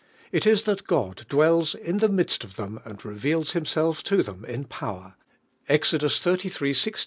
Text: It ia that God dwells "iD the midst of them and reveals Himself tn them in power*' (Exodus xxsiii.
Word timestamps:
It 0.31 0.47
ia 0.47 0.55
that 0.63 0.85
God 0.87 1.27
dwells 1.29 1.75
"iD 1.75 1.99
the 1.99 2.09
midst 2.09 2.43
of 2.43 2.55
them 2.55 2.79
and 2.85 3.05
reveals 3.05 3.51
Himself 3.51 4.03
tn 4.03 4.25
them 4.25 4.43
in 4.45 4.63
power*' 4.65 5.13
(Exodus 5.69 6.17
xxsiii. 6.19 6.95